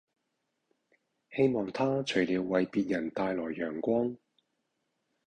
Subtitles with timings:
[1.29, 4.17] 希望他除了為別人帶來陽光